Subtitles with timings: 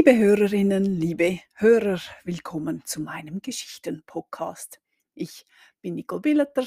[0.00, 4.80] Liebe Hörerinnen, liebe Hörer, willkommen zu meinem Geschichten-Podcast.
[5.14, 5.44] Ich
[5.82, 6.66] bin Nicole Billeter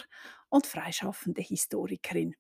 [0.49, 2.35] und freischaffende Historikerin.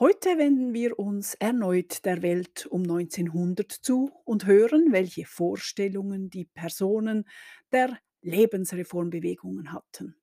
[0.00, 6.46] Heute wenden wir uns erneut der Welt um 1900 zu und hören, welche Vorstellungen die
[6.46, 7.28] Personen
[7.70, 10.16] der Lebensreformbewegungen hatten.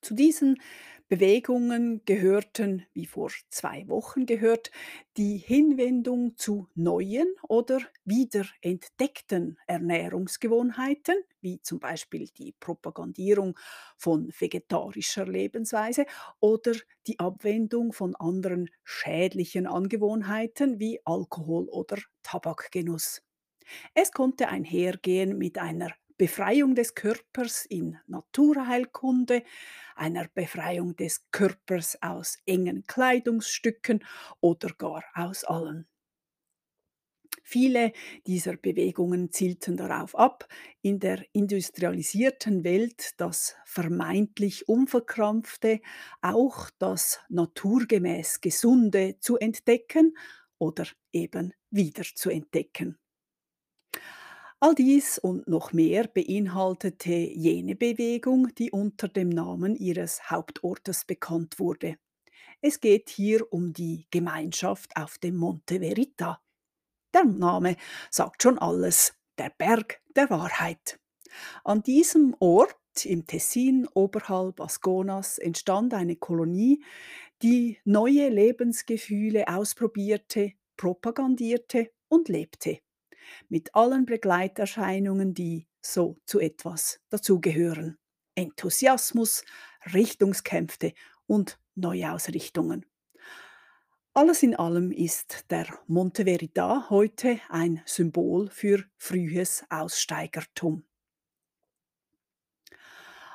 [0.00, 0.62] Zu diesen
[1.08, 4.72] Bewegungen gehörten, wie vor zwei Wochen gehört,
[5.16, 13.56] die Hinwendung zu neuen oder wiederentdeckten Ernährungsgewohnheiten, wie zum Beispiel die Propagandierung
[13.96, 16.06] von vegetarischer Lebensweise
[16.40, 16.72] oder
[17.06, 23.22] die Abwendung von anderen schädlichen Angewohnheiten wie Alkohol oder Tabakgenuss.
[23.94, 29.42] Es konnte einhergehen mit einer Befreiung des Körpers in Naturheilkunde,
[29.94, 34.04] einer Befreiung des Körpers aus engen Kleidungsstücken
[34.40, 35.86] oder gar aus allen.
[37.42, 37.92] Viele
[38.26, 40.48] dieser Bewegungen zielten darauf ab,
[40.82, 45.80] in der industrialisierten Welt das vermeintlich Unverkrampfte,
[46.22, 50.16] auch das naturgemäß Gesunde zu entdecken
[50.58, 52.98] oder eben wieder zu entdecken.
[54.58, 61.58] All dies und noch mehr beinhaltete jene Bewegung, die unter dem Namen ihres Hauptortes bekannt
[61.58, 61.96] wurde.
[62.62, 66.40] Es geht hier um die Gemeinschaft auf dem Monte Verita.
[67.12, 67.76] Der Name
[68.10, 70.98] sagt schon alles, der Berg der Wahrheit.
[71.62, 76.82] An diesem Ort im Tessin oberhalb Asconas entstand eine Kolonie,
[77.42, 82.80] die neue Lebensgefühle ausprobierte, propagandierte und lebte
[83.48, 87.98] mit allen Begleiterscheinungen, die so zu etwas dazugehören.
[88.34, 89.44] Enthusiasmus,
[89.92, 90.92] Richtungskämpfe
[91.26, 92.84] und Neuausrichtungen.
[94.14, 100.84] Alles in allem ist der Monte Verita heute ein Symbol für frühes Aussteigertum.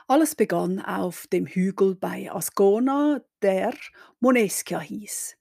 [0.07, 3.73] Alles begann auf dem Hügel bei Ascona, der
[4.19, 5.37] Moneschia hieß.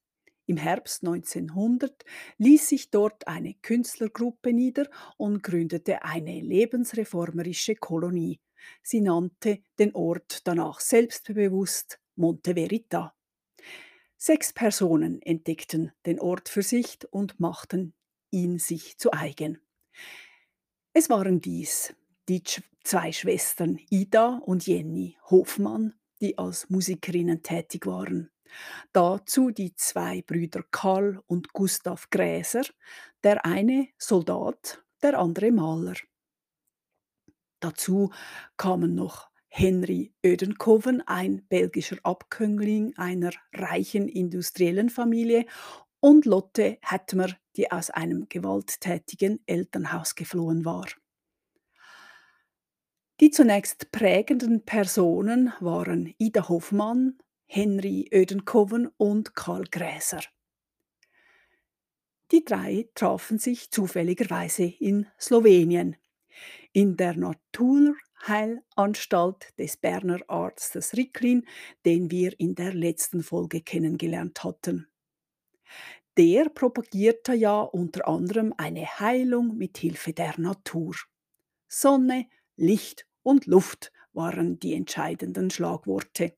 [0.51, 2.05] Im Herbst 1900
[2.39, 8.41] ließ sich dort eine Künstlergruppe nieder und gründete eine lebensreformerische Kolonie.
[8.83, 13.15] Sie nannte den Ort danach selbstbewusst Monte Verita.
[14.17, 17.95] Sechs Personen entdeckten den Ort für sich und machten
[18.33, 19.61] ihn sich zu eigen.
[20.93, 21.95] Es waren dies
[22.29, 22.43] die
[22.83, 28.33] zwei Schwestern Ida und Jenny Hofmann, die als Musikerinnen tätig waren.
[28.93, 32.63] Dazu die zwei Brüder Karl und Gustav Gräser,
[33.23, 35.97] der eine Soldat, der andere Maler.
[37.61, 38.11] Dazu
[38.57, 45.47] kamen noch Henry Ödenkoven, ein belgischer Abkömmling einer reichen industriellen Familie,
[46.01, 50.87] und Lotte Hetmer, die aus einem gewalttätigen Elternhaus geflohen war.
[53.21, 57.19] Die zunächst prägenden Personen waren Ida Hoffmann,
[57.53, 60.21] Henry Ödenkoven und Karl Gräser.
[62.31, 65.97] Die drei trafen sich zufälligerweise in Slowenien,
[66.73, 71.45] in der Naturheilanstalt des Berner Arztes Ricklin,
[71.85, 74.87] den wir in der letzten Folge kennengelernt hatten.
[76.17, 80.95] Der propagierte ja unter anderem eine Heilung mit Hilfe der Natur.
[81.67, 86.37] Sonne, Licht und Luft waren die entscheidenden Schlagworte.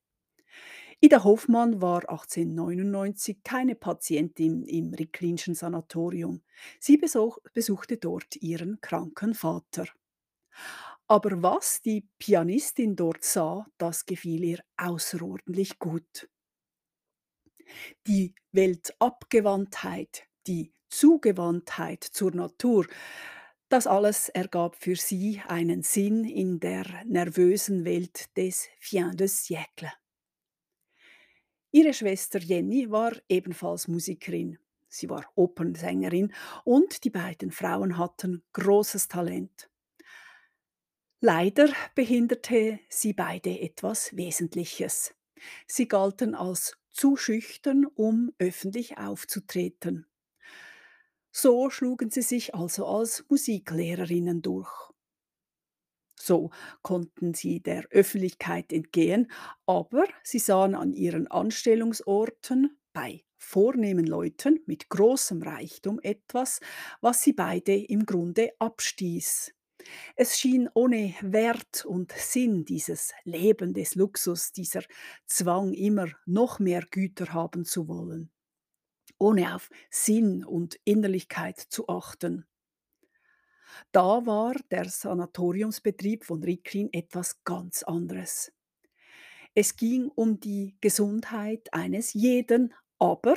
[1.04, 6.42] Ida Hoffmann war 1899 keine Patientin im Ricklinschen Sanatorium.
[6.78, 9.88] Sie besuchte dort ihren kranken Vater.
[11.08, 16.28] Aber was die Pianistin dort sah, das gefiel ihr außerordentlich gut.
[18.06, 22.86] Die Weltabgewandtheit, die Zugewandtheit zur Natur,
[23.69, 29.90] das alles ergab für sie einen Sinn in der nervösen Welt des Fin de siècle.
[31.72, 34.58] Ihre Schwester Jenny war ebenfalls Musikerin.
[34.88, 36.34] Sie war Opernsängerin
[36.64, 39.70] und die beiden Frauen hatten großes Talent.
[41.20, 45.14] Leider behinderte sie beide etwas Wesentliches.
[45.66, 50.06] Sie galten als zu schüchtern, um öffentlich aufzutreten.
[51.30, 54.92] So schlugen sie sich also als Musiklehrerinnen durch.
[56.24, 56.50] So
[56.82, 59.28] konnten sie der Öffentlichkeit entgehen,
[59.66, 66.60] aber sie sahen an ihren Anstellungsorten bei vornehmen Leuten mit großem Reichtum etwas,
[67.00, 69.52] was sie beide im Grunde abstieß.
[70.14, 74.82] Es schien ohne Wert und Sinn dieses Leben des Luxus, dieser
[75.26, 78.30] Zwang, immer noch mehr Güter haben zu wollen,
[79.19, 82.46] ohne auf Sinn und Innerlichkeit zu achten.
[83.92, 88.52] Da war der Sanatoriumsbetrieb von Ricklin etwas ganz anderes.
[89.54, 93.36] Es ging um die Gesundheit eines jeden, aber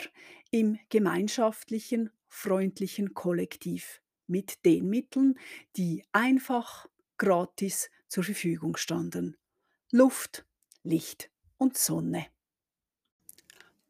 [0.51, 5.37] im gemeinschaftlichen, freundlichen Kollektiv mit den Mitteln,
[5.75, 6.87] die einfach
[7.17, 9.37] gratis zur Verfügung standen.
[9.91, 10.45] Luft,
[10.83, 12.27] Licht und Sonne.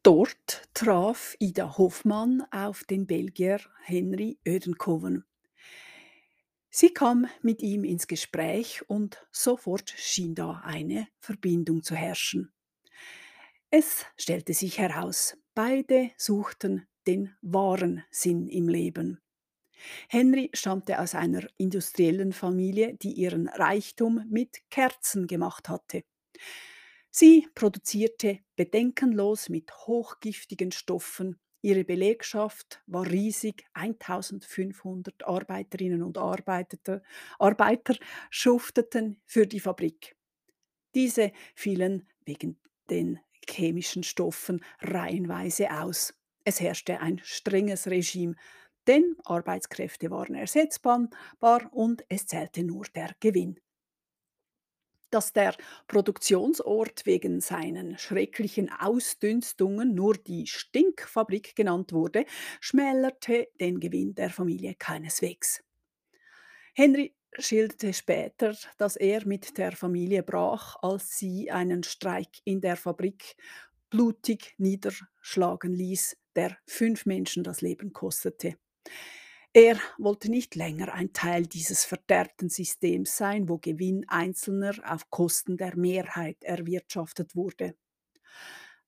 [0.03, 5.25] Dort traf Ida Hoffmann auf den Belgier Henry Ödenkoven.
[6.77, 12.51] Sie kam mit ihm ins Gespräch und sofort schien da eine Verbindung zu herrschen.
[13.69, 19.21] Es stellte sich heraus, beide suchten den wahren Sinn im Leben.
[20.09, 26.03] Henry stammte aus einer industriellen Familie, die ihren Reichtum mit Kerzen gemacht hatte.
[27.09, 31.39] Sie produzierte bedenkenlos mit hochgiftigen Stoffen.
[31.65, 37.01] Ihre Belegschaft war riesig, 1500 Arbeiterinnen und Arbeiter,
[38.29, 40.15] schufteten für die Fabrik.
[40.93, 42.59] Diese fielen wegen
[42.91, 43.19] den
[43.49, 46.13] chemischen Stoffen reihenweise aus.
[46.43, 48.35] Es herrschte ein strenges Regime,
[48.85, 51.09] denn Arbeitskräfte waren ersetzbar
[51.71, 53.59] und es zählte nur der Gewinn.
[55.15, 55.55] Dass der
[55.87, 62.25] Produktionsort wegen seinen schrecklichen Ausdünstungen nur die Stinkfabrik genannt wurde,
[62.59, 65.63] schmälerte den Gewinn der Familie keineswegs.
[66.73, 72.75] Henry schilderte später, dass er mit der Familie brach, als sie einen Streik in der
[72.75, 73.37] Fabrik
[73.89, 78.57] blutig niederschlagen ließ, der fünf Menschen das Leben kostete.
[79.57, 85.55] Er wollte nicht länger ein Teil dieses verderbten Systems sein, wo Gewinn Einzelner auf Kosten
[85.55, 87.73] der Mehrheit erwirtschaftet wurde.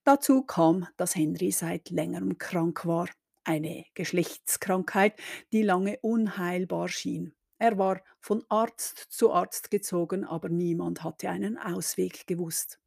[0.03, 3.07] Dazu kam, dass Henry seit längerem krank war,
[3.45, 5.17] eine Geschlechtskrankheit,
[5.53, 7.33] die lange unheilbar schien.
[7.59, 12.81] Er war von Arzt zu Arzt gezogen, aber niemand hatte einen Ausweg gewusst.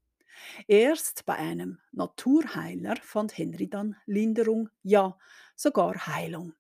[0.69, 5.19] Erst bei einem Naturheiler fand Henry dann Linderung, ja
[5.57, 6.53] sogar Heilung.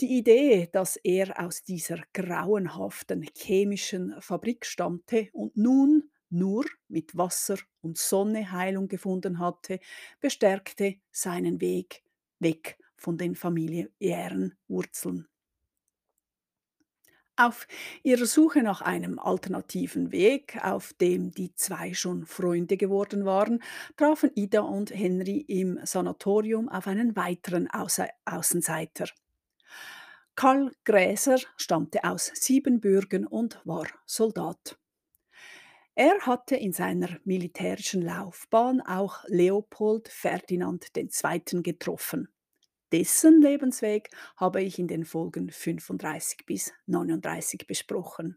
[0.00, 7.58] Die Idee, dass er aus dieser grauenhaften chemischen Fabrik stammte und nun nur mit Wasser
[7.80, 9.78] und Sonne Heilung gefunden hatte,
[10.18, 12.02] bestärkte seinen Weg
[12.40, 15.28] weg von den familiären Wurzeln.
[17.36, 17.68] Auf
[18.02, 23.62] ihrer Suche nach einem alternativen Weg, auf dem die zwei schon Freunde geworden waren,
[23.96, 29.06] trafen Ida und Henry im Sanatorium auf einen weiteren Außenseiter.
[30.36, 34.76] Karl Gräser stammte aus Siebenbürgen und war Soldat.
[35.94, 41.62] Er hatte in seiner militärischen Laufbahn auch Leopold Ferdinand II.
[41.62, 42.28] getroffen.
[42.90, 48.36] Dessen Lebensweg habe ich in den Folgen 35 bis 39 besprochen.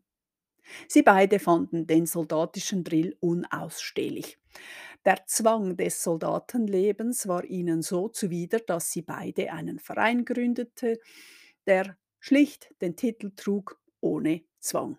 [0.88, 4.38] Sie beide fanden den soldatischen Drill unausstehlich.
[5.06, 10.98] Der Zwang des Soldatenlebens war ihnen so zuwider, dass sie beide einen Verein gründeten,
[11.68, 14.98] der schlicht den Titel trug ohne Zwang.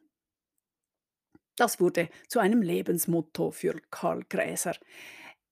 [1.57, 4.77] Das wurde zu einem Lebensmotto für Karl Gräser.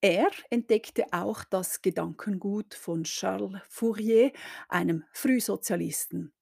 [0.01, 4.31] Er entdeckte auch das Gedankengut von Charles Fourier,
[4.69, 6.33] einem Frühsozialisten.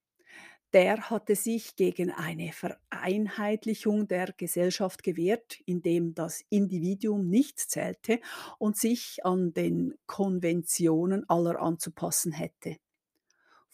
[0.73, 8.19] Der hatte sich gegen eine Vereinheitlichung der Gesellschaft gewehrt, indem das Individuum nicht zählte
[8.59, 12.77] und sich an den Konventionen aller anzupassen hätte.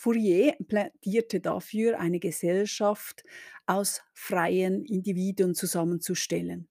[0.01, 3.23] Fourier plädierte dafür, eine Gesellschaft
[3.67, 6.67] aus freien Individuen zusammenzustellen.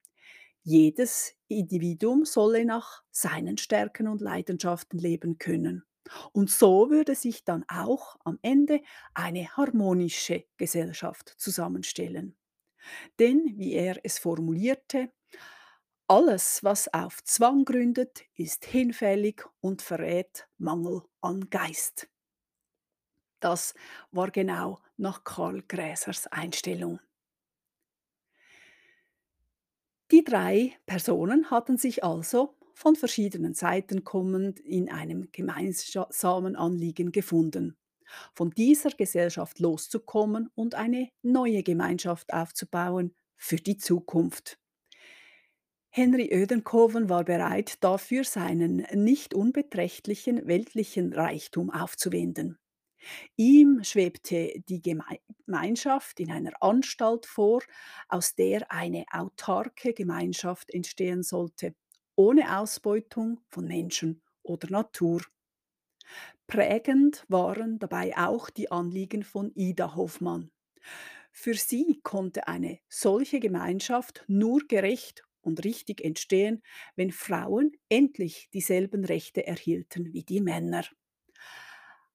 [0.65, 5.85] Jedes Individuum solle nach seinen Stärken und Leidenschaften leben können.
[6.33, 8.81] Und so würde sich dann auch am Ende
[9.15, 12.37] eine harmonische Gesellschaft zusammenstellen.
[13.21, 15.13] Denn, wie er es formulierte,
[16.09, 22.09] alles, was auf Zwang gründet, ist hinfällig und verrät Mangel an Geist.
[23.41, 23.75] Das
[24.13, 27.01] war genau nach Karl Gräsers Einstellung.
[30.11, 37.77] Die drei Personen hatten sich also von verschiedenen Seiten kommend in einem gemeinsamen Anliegen gefunden,
[38.35, 44.59] von dieser Gesellschaft loszukommen und eine neue Gemeinschaft aufzubauen für die Zukunft.
[45.91, 52.59] Henry Ödenkoven war bereit, dafür seinen nicht unbeträchtlichen weltlichen Reichtum aufzuwenden.
[53.37, 57.63] Ihm schwebte die Gemeinschaft in einer Anstalt vor,
[58.09, 61.75] aus der eine autarke Gemeinschaft entstehen sollte,
[62.17, 65.23] ohne Ausbeutung von Menschen oder Natur.
[66.47, 70.51] Prägend waren dabei auch die Anliegen von Ida Hoffmann.
[71.33, 76.63] Für sie konnte eine solche Gemeinschaft nur gerecht und richtig entstehen,
[76.97, 80.85] wenn Frauen endlich dieselben Rechte erhielten wie die Männer.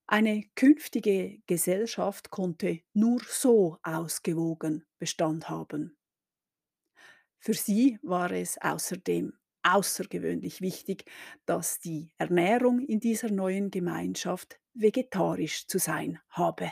[0.07, 5.95] Eine künftige Gesellschaft konnte nur so ausgewogen Bestand haben.
[7.39, 9.33] Für sie war es außerdem
[9.63, 11.05] außergewöhnlich wichtig,
[11.45, 16.71] dass die Ernährung in dieser neuen Gemeinschaft vegetarisch zu sein habe.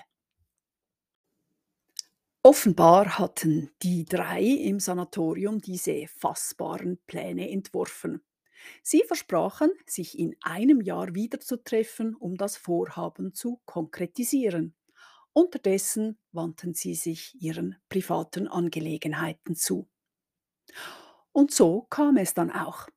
[2.41, 8.21] Offenbar hatten die drei im Sanatorium diese fassbaren Pläne entworfen.
[8.81, 14.75] Sie versprachen, sich in einem Jahr wiederzutreffen, um das Vorhaben zu konkretisieren.
[15.33, 19.87] Unterdessen wandten sie sich ihren privaten Angelegenheiten zu.
[21.31, 22.87] Und so kam es dann auch.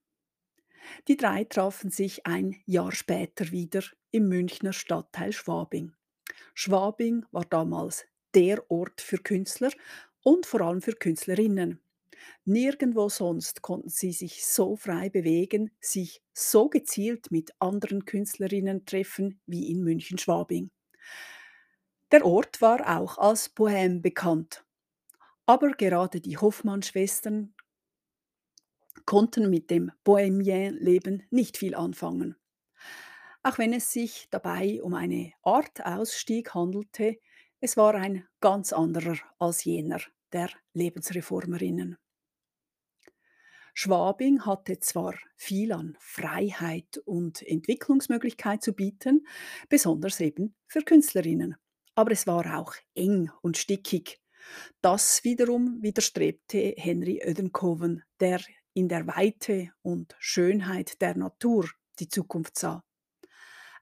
[1.08, 5.94] Die drei trafen sich ein Jahr später wieder im Münchner Stadtteil Schwabing.
[6.54, 9.70] Schwabing war damals der Ort für Künstler
[10.22, 11.80] und vor allem für Künstlerinnen.
[12.44, 19.40] Nirgendwo sonst konnten sie sich so frei bewegen, sich so gezielt mit anderen Künstlerinnen treffen
[19.46, 20.70] wie in München-Schwabing.
[22.12, 24.64] Der Ort war auch als Bohème bekannt.
[25.44, 27.54] Aber gerade die Hoffmann-Schwestern
[29.04, 32.36] konnten mit dem Bohemien-Leben nicht viel anfangen.
[33.42, 37.18] Auch wenn es sich dabei um eine Art Ausstieg handelte,
[37.60, 40.00] es war ein ganz anderer als jener
[40.32, 41.96] der Lebensreformerinnen.
[43.78, 49.26] Schwabing hatte zwar viel an Freiheit und Entwicklungsmöglichkeit zu bieten,
[49.68, 51.56] besonders eben für Künstlerinnen,
[51.94, 54.18] aber es war auch eng und stickig.
[54.80, 58.40] Das wiederum widerstrebte Henry Ödenkoven, der
[58.72, 61.68] in der Weite und Schönheit der Natur
[61.98, 62.82] die Zukunft sah.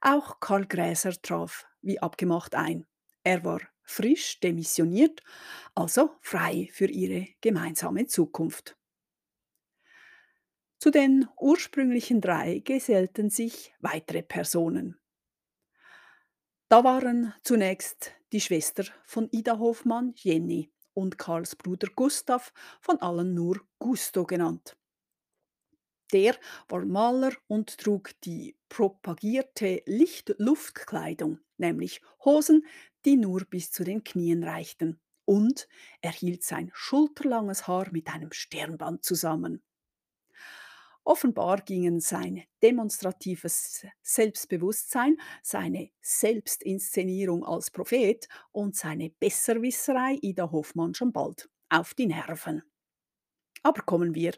[0.00, 2.84] Auch Karl Gräser traf wie abgemacht ein.
[3.22, 5.22] Er war frisch demissioniert,
[5.76, 8.76] also frei für ihre gemeinsame Zukunft.
[10.84, 15.00] Zu den ursprünglichen drei gesellten sich weitere Personen.
[16.68, 23.32] Da waren zunächst die Schwester von Ida Hofmann, Jenny, und Karls Bruder Gustav, von allen
[23.32, 24.76] nur Gusto genannt.
[26.12, 26.36] Der
[26.68, 32.66] war Maler und trug die propagierte Licht-Luft-Kleidung, nämlich Hosen,
[33.06, 35.66] die nur bis zu den Knien reichten, und
[36.02, 39.62] er hielt sein schulterlanges Haar mit einem Stirnband zusammen.
[41.04, 51.12] Offenbar gingen sein demonstratives Selbstbewusstsein, seine Selbstinszenierung als Prophet und seine Besserwisserei Ida Hoffmann schon
[51.12, 52.62] bald auf die Nerven.
[53.62, 54.32] Aber kommen wir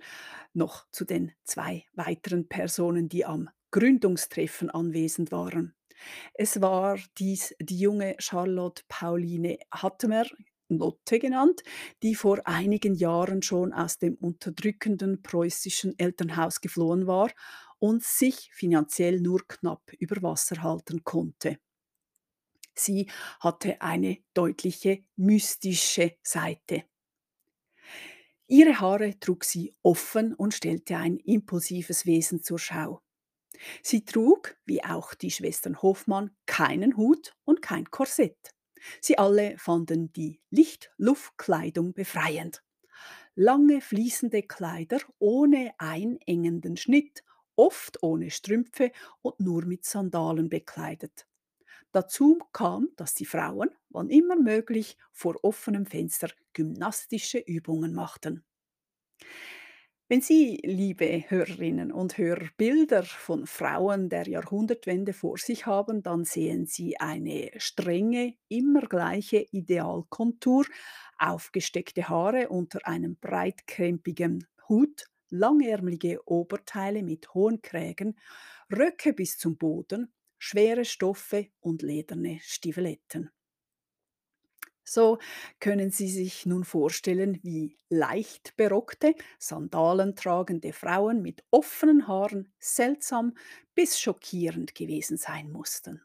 [0.54, 5.74] noch zu den zwei weiteren Personen, die am Gründungstreffen anwesend waren.
[6.34, 10.24] Es war dies die junge Charlotte Pauline Hattemer,
[10.68, 11.62] Lotte genannt,
[12.02, 17.30] die vor einigen Jahren schon aus dem unterdrückenden preußischen Elternhaus geflohen war
[17.78, 21.58] und sich finanziell nur knapp über Wasser halten konnte.
[22.74, 23.08] Sie
[23.40, 26.84] hatte eine deutliche mystische Seite.
[28.48, 33.02] Ihre Haare trug sie offen und stellte ein impulsives Wesen zur Schau.
[33.82, 38.55] Sie trug, wie auch die Schwestern Hofmann, keinen Hut und kein Korsett.
[39.00, 42.62] Sie alle fanden die Licht-Luft-Kleidung befreiend.
[43.34, 47.24] Lange fließende Kleider ohne einengenden Schnitt,
[47.56, 51.26] oft ohne Strümpfe und nur mit Sandalen bekleidet.
[51.92, 58.44] Dazu kam, dass die Frauen, wann immer möglich, vor offenem Fenster gymnastische Übungen machten.
[60.08, 66.24] Wenn Sie, liebe Hörerinnen und Hörer, Bilder von Frauen der Jahrhundertwende vor sich haben, dann
[66.24, 70.64] sehen Sie eine strenge, immer gleiche Idealkontur,
[71.18, 78.16] aufgesteckte Haare unter einem breitkrempigen Hut, langärmelige Oberteile mit hohen Krägen,
[78.72, 83.30] Röcke bis zum Boden schwere Stoffe und lederne Stiefeletten.
[84.88, 85.18] So
[85.58, 93.36] können Sie sich nun vorstellen, wie leicht berockte, sandalentragende Frauen mit offenen Haaren seltsam
[93.74, 96.02] bis schockierend gewesen sein mussten.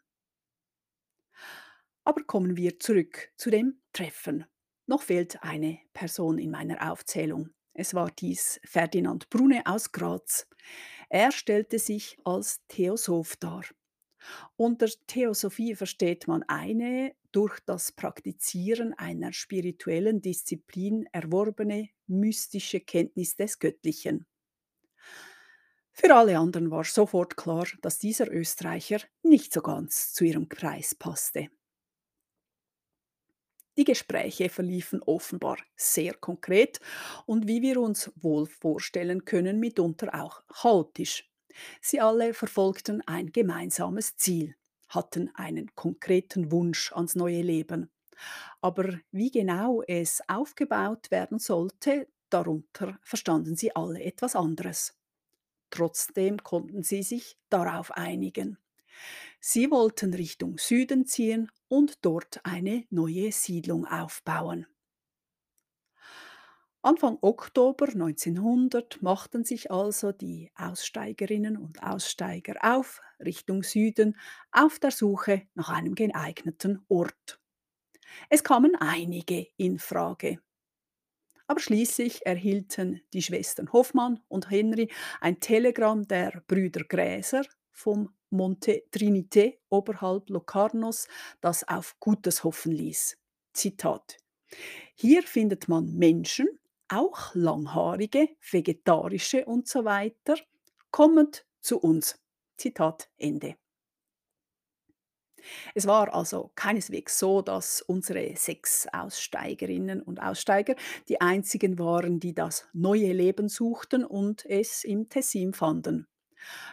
[2.04, 4.46] Aber kommen wir zurück zu dem Treffen.
[4.88, 7.52] Noch fehlt eine Person in meiner Aufzählung.
[7.74, 10.48] Es war dies Ferdinand Brune aus Graz.
[11.10, 13.64] Er stellte sich als Theosoph dar.
[14.56, 23.60] Unter Theosophie versteht man eine durch das Praktizieren einer spirituellen Disziplin erworbene mystische Kenntnis des
[23.60, 24.26] Göttlichen.
[25.94, 30.94] Für alle anderen war sofort klar, dass dieser Österreicher nicht so ganz zu ihrem Kreis
[30.96, 31.48] passte.
[33.78, 36.80] Die Gespräche verliefen offenbar sehr konkret
[37.26, 41.30] und wie wir uns wohl vorstellen können, mitunter auch chaotisch.
[41.82, 44.56] Sie alle verfolgten ein gemeinsames Ziel,
[44.90, 47.90] hatten einen konkreten Wunsch ans neue Leben.
[48.62, 54.96] Aber wie genau es aufgebaut werden sollte, darunter verstanden sie alle etwas anderes.
[55.70, 58.58] Trotzdem konnten sie sich darauf einigen.
[59.40, 64.68] Sie wollten Richtung Süden ziehen und dort eine neue Siedlung aufbauen.
[66.84, 74.18] Anfang Oktober 1900 machten sich also die Aussteigerinnen und Aussteiger auf Richtung Süden
[74.52, 77.40] auf der Suche nach einem geeigneten Ort.
[78.30, 80.40] Es kamen einige in Frage.
[81.46, 88.86] Aber schließlich erhielten die Schwestern Hoffmann und Henry ein Telegramm der Brüder Gräser vom Monte
[88.92, 91.08] Trinité oberhalb Locarnos,
[91.42, 93.18] das auf Gutes hoffen ließ.
[93.54, 94.18] Zitat.
[94.96, 96.48] Hier findet man Menschen,
[96.92, 100.36] auch langhaarige, vegetarische und so weiter,
[100.92, 102.20] kommend zu uns.
[102.58, 103.56] Zitat Ende.
[105.74, 110.76] Es war also keineswegs so, dass unsere sechs Aussteigerinnen und Aussteiger
[111.10, 116.08] die einzigen waren, die das neue Leben suchten und es im Tessin fanden.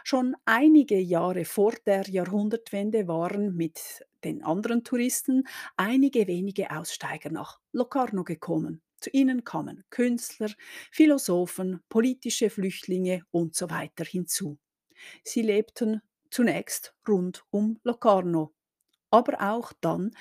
[0.03, 5.47] Schon einige Jahre vor der Jahrhundertwende waren mit den anderen Touristen
[5.77, 8.81] einige wenige Aussteiger nach Locarno gekommen.
[9.01, 10.49] Zu ihnen kamen Künstler,
[10.91, 14.59] Philosophen, politische Flüchtlinge und so weiter hinzu.
[15.23, 16.01] Sie lebten
[16.31, 18.53] zunächst rund um Locarno,
[19.11, 20.11] aber auch dann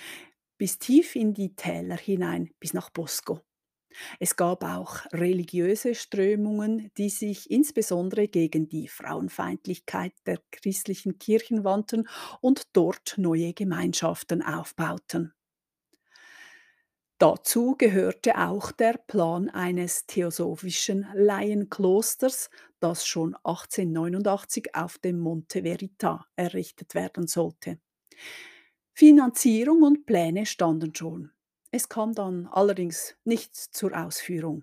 [0.59, 3.41] bis tief in die Täler hinein, bis nach Bosco.
[4.21, 12.09] Es gab auch religiöse Strömungen, die sich insbesondere gegen die Frauenfeindlichkeit der christlichen Kirchen wandten
[12.41, 15.33] und dort neue Gemeinschaften aufbauten.
[17.19, 26.29] Dazu gehörte auch der Plan eines theosophischen Laienklosters, das schon 1889 auf dem Monte Verita
[26.37, 27.81] errichtet werden sollte.
[28.95, 31.33] Finanzierung und Pläne standen schon.
[31.73, 34.63] Es kam dann allerdings nicht zur Ausführung.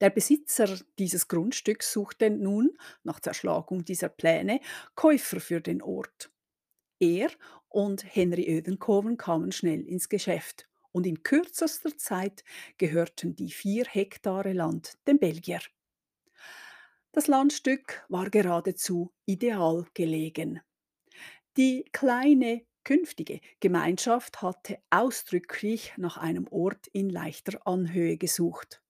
[0.00, 4.60] Der Besitzer dieses Grundstücks suchte nun, nach Zerschlagung dieser Pläne,
[4.94, 6.30] Käufer für den Ort.
[7.00, 7.30] Er
[7.68, 12.42] und Henry Ödenkoven kamen schnell ins Geschäft und in kürzester Zeit
[12.78, 15.60] gehörten die vier Hektare Land dem Belgier.
[17.12, 20.62] Das Landstück war geradezu ideal gelegen.
[21.58, 28.82] Die kleine künftige Gemeinschaft hatte ausdrücklich nach einem Ort in leichter Anhöhe gesucht.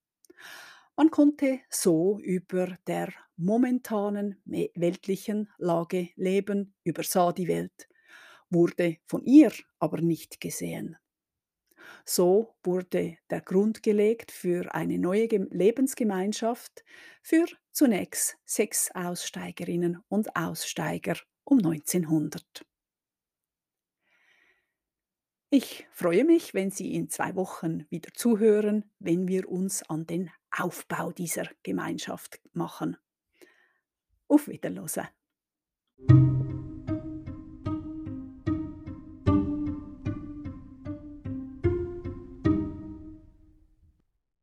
[0.95, 7.89] Man konnte so über der momentanen weltlichen Lage leben, übersah die Welt,
[8.49, 10.97] wurde von ihr aber nicht gesehen.
[12.05, 16.85] So wurde der Grund gelegt für eine neue Lebensgemeinschaft
[17.23, 22.67] für zunächst sechs Aussteigerinnen und Aussteiger um 1900.
[25.51, 30.31] Ich freue mich, wenn Sie in zwei Wochen wieder zuhören, wenn wir uns an den
[30.51, 32.97] Aufbau dieser Gemeinschaft machen.
[34.27, 35.09] Auf Wiederhören.